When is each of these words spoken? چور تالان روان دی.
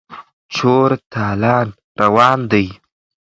چور 0.53 0.89
تالان 1.11 1.67
روان 1.99 2.39
دی. 2.51 2.65